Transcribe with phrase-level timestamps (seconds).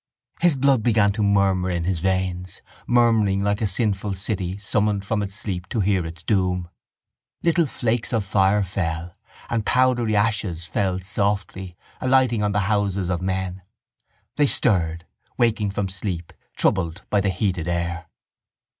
[0.41, 5.21] His blood began to murmur in his veins, murmuring like a sinful city summoned from
[5.21, 6.69] its sleep to hear its doom.
[7.43, 9.13] Little flakes of fire fell
[9.47, 13.61] and powdery ashes fell softly, alighting on the houses of men.
[14.37, 15.05] They stirred,
[15.37, 18.07] waking from sleep, troubled by the heated air.